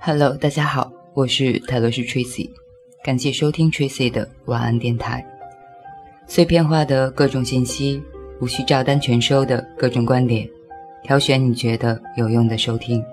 [0.00, 2.48] Hello，大家好，我是泰罗斯 Tracy，
[3.02, 5.26] 感谢收听 Tracy 的晚安电台。
[6.26, 8.00] 碎片化的各种信息，
[8.40, 10.48] 无需照单全收的各种观点，
[11.02, 13.04] 挑选你觉得有用的收听，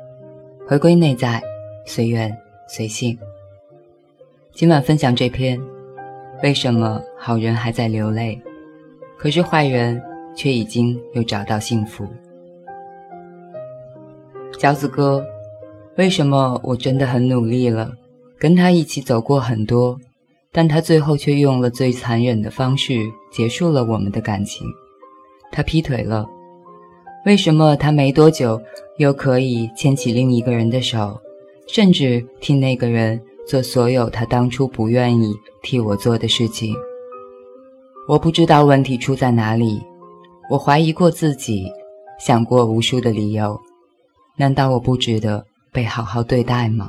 [0.67, 1.41] 回归内在，
[1.85, 2.31] 随缘
[2.67, 3.17] 随性。
[4.53, 5.59] 今晚分享这篇：
[6.43, 8.39] 为什么好人还在流泪，
[9.17, 10.01] 可是坏人
[10.35, 12.07] 却已经又找到幸福？
[14.59, 15.25] 饺子哥。
[15.97, 17.93] 为什么我真的很努力了，
[18.37, 19.97] 跟他一起走过很多，
[20.51, 22.99] 但他最后却用了最残忍的方式
[23.31, 24.67] 结束了我们的感情？
[25.51, 26.27] 他劈腿了。
[27.25, 28.61] 为什么他没多久
[28.97, 31.17] 又可以牵起另一个人的手，
[31.65, 36.75] 甚至替那个人做所有他当初不愿意替我做的事情？
[38.07, 39.81] 我不知道问题出在哪里，
[40.51, 41.71] 我怀疑过自己，
[42.19, 43.57] 想过无数的理由，
[44.35, 45.45] 难道我不值得？
[45.75, 46.87] 被好好对待吗？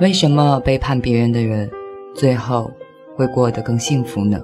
[0.00, 1.68] 为什么背叛别人的人，
[2.14, 2.70] 最后
[3.16, 4.40] 会过得更幸福呢？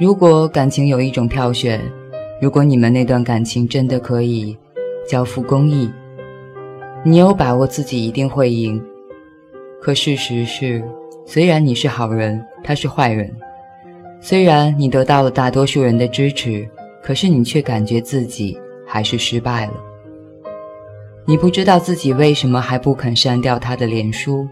[0.00, 1.80] 如果感情有一种票选，
[2.42, 4.58] 如果你们那段感情真的可以
[5.08, 5.88] 交付公益，
[7.04, 8.84] 你有把握自己一定会赢。
[9.80, 10.82] 可事实是，
[11.24, 13.28] 虽然你是好人，他是坏人；
[14.20, 16.68] 虽然你得到了大多数人的支持，
[17.00, 19.74] 可是你却感觉自己还是失败了。
[21.28, 24.48] 你不知道自己为什么还不肯删掉他的脸书，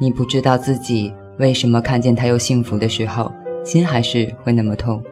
[0.00, 3.30] 你不知道自己为什么看见他又幸福的时候，
[3.62, 5.04] 心还是会那么痛。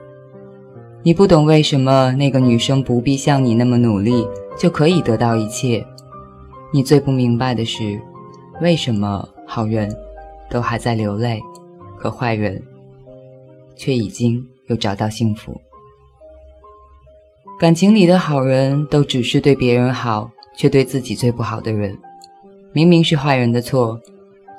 [1.02, 5.84] 你不懂为什么那个女生不必像你那么努力就可以得到一切。
[6.72, 8.00] 你最不明白的是，
[8.62, 9.94] 为什么好人
[10.48, 11.38] 都还在流泪，
[11.98, 12.62] 可坏人
[13.76, 15.60] 却已经又找到幸福。
[17.60, 20.30] 感情里的好人都只是对别人好。
[20.56, 21.98] 却对自己最不好的人，
[22.72, 24.00] 明明是坏人的错，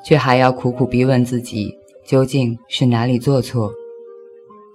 [0.05, 1.73] 却还要苦苦逼问自己
[2.05, 3.71] 究竟是哪里做错，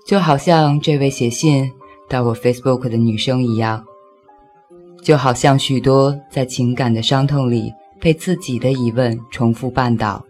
[0.07, 1.71] 就好像这位写信
[2.09, 3.85] 到我 Facebook 的女生一样，
[5.03, 10.25] 就好像许多在情感的伤痛里被自己的疑问重复绊倒，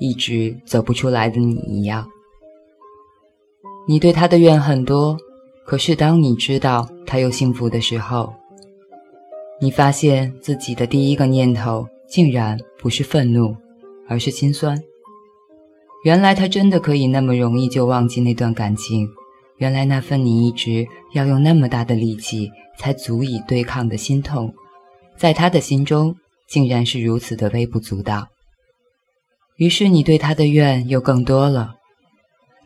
[0.00, 2.06] 一直走不出来的你一样。
[3.88, 5.16] 你对他的怨很多，
[5.64, 8.34] 可是当你知道他又幸福的时候。
[9.58, 13.56] 你发现自己的第一个念头竟然不是愤怒，
[14.08, 14.78] 而是心酸。
[16.04, 19.08] 原来他真的可以那么容易就忘记那段感情，
[19.56, 24.52] 原来那份你一直要用那么大的力气才足以对抗的心痛，
[25.16, 26.14] 在他的心中
[26.46, 28.28] 竟然是如此的微不足道。
[29.56, 31.72] 于是你对他的怨又更多了。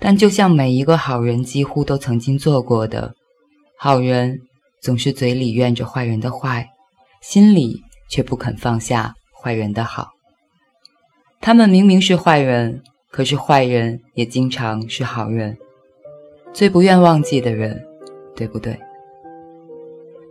[0.00, 3.14] 但就像每一个好人几乎都曾经做过的，
[3.78, 4.40] 好人
[4.82, 6.66] 总是嘴里怨着坏人的坏。
[7.20, 10.10] 心里却不肯放下坏人的好。
[11.40, 15.56] 他们明明是坏人，可是坏人也经常是好人，
[16.52, 17.82] 最不愿忘记的人，
[18.34, 18.78] 对不对？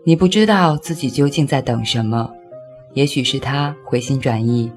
[0.06, 2.32] 你不知道自己究竟在等什么，
[2.94, 4.72] 也许是他回心转意，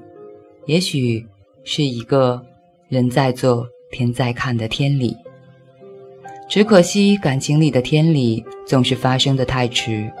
[0.65, 1.25] 也许
[1.63, 2.45] 是一个
[2.89, 5.17] 人在做天在看的天理。
[6.49, 10.11] 只可惜感情里的天理总是发生的太迟，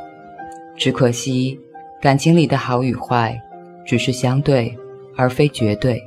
[0.75, 1.59] 只可惜。
[2.03, 3.41] 感情里的好与坏，
[3.85, 4.77] 只是相对，
[5.15, 6.03] 而非绝对。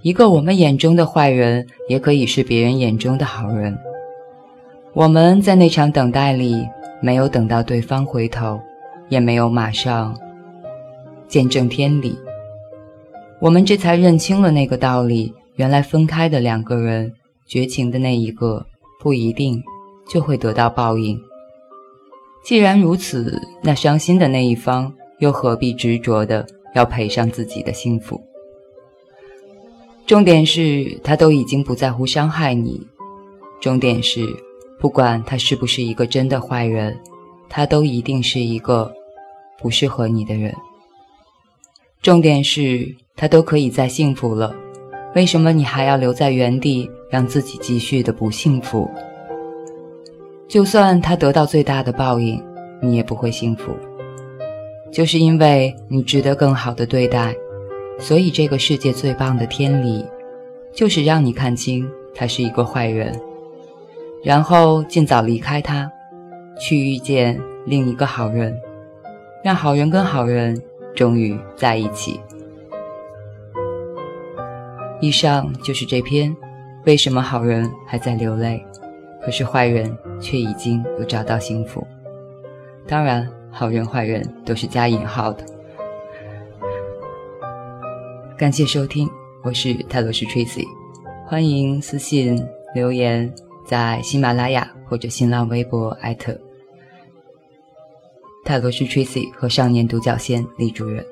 [0.00, 3.78] 一个我们眼中的坏人，也可以是别人眼中的好人。
[4.94, 6.66] 我们在那场等待里，
[7.02, 8.58] 没有等到对方回头，
[9.10, 10.18] 也没有马上
[11.28, 12.18] 见证天理。
[13.38, 17.12] 我们这才认清了那个道理：原来分开的两个人，
[17.46, 18.64] 绝情的那一个，
[18.98, 19.62] 不一定
[20.08, 21.20] 就会得到报应。
[22.46, 26.46] 既然如此，那伤心的那一方又何必执着的
[26.76, 28.22] 要赔上自己的幸福？
[30.06, 32.80] 重点是他都已经不在乎伤害你，
[33.60, 34.24] 重点是
[34.78, 36.96] 不管他是不是一个真的坏人，
[37.48, 38.94] 他都一定是一个
[39.58, 40.54] 不适合你的人。
[42.00, 44.54] 重点是他都可以再幸福了，
[45.16, 48.88] 为什么你还要留在原地，让自己继续的不幸福？
[50.48, 52.42] 就算他得到最大的报应，
[52.80, 53.76] 你也不会幸福。
[54.92, 57.34] 就是因为你值得更好的对待，
[57.98, 60.06] 所以这个世界最棒的天理，
[60.72, 63.20] 就是让你看清他是一个坏人，
[64.22, 65.90] 然后尽早离开他，
[66.58, 68.56] 去遇见另一个好人，
[69.42, 70.62] 让好人跟好人
[70.94, 72.20] 终于在一起。
[75.00, 76.34] 以上就是这篇，
[76.86, 78.64] 为什么好人还在流泪？
[79.26, 81.84] 可是坏人却已经有找到幸福。
[82.86, 85.44] 当然，好人坏人都是加引号的。
[88.38, 89.10] 感谢收听，
[89.42, 90.64] 我是泰罗斯 Tracy，
[91.26, 92.40] 欢迎私信
[92.72, 93.34] 留言
[93.66, 96.38] 在喜马拉雅或者新浪微博艾特
[98.44, 101.04] 泰罗斯 Tracy 和少年独角仙李主任。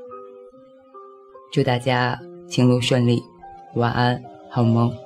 [1.50, 3.20] 祝大家情路顺利，
[3.74, 5.03] 晚安，好梦。